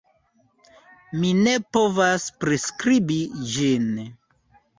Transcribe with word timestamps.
Mi 1.23 1.33
ne 1.39 1.53
povas 1.77 2.25
priskribi 2.45 3.19
ĝin. 3.53 3.87